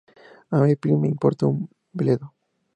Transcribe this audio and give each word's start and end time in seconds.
¡A 0.49 0.57
mí, 0.63 0.75
plin! 0.75 0.99
Me 0.99 1.07
importa 1.07 1.45
un 1.45 1.69
bledo 1.93 2.33